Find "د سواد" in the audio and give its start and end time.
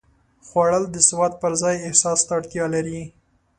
0.91-1.33